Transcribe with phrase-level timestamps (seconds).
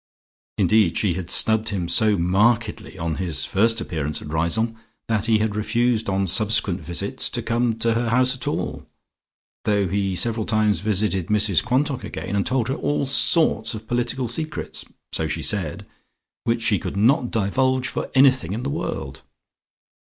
[0.57, 4.75] Indeed she had snubbed him so markedly on his first appearance at Riseholme
[5.07, 8.87] that he had refused on subsequent visits to come to her house at all,
[9.65, 14.27] though he several times visited Mrs Quantock again, and told her all sorts of political
[14.27, 15.85] secrets (so she said)
[16.45, 19.21] which she would not divulge for anything in the world.